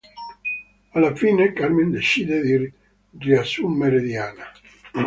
Alla 0.95 1.13
fine 1.15 1.53
Carmen 1.53 1.91
decide 1.91 2.41
di 2.41 2.73
riassumere 3.23 4.01
Diana. 4.01 4.45